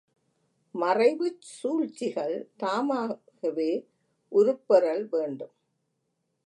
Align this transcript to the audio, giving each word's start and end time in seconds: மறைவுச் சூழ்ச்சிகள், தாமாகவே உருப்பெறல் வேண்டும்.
மறைவுச் 0.75 1.41
சூழ்ச்சிகள், 1.49 2.35
தாமாகவே 2.57 3.71
உருப்பெறல் 4.31 5.05
வேண்டும். 5.09 5.53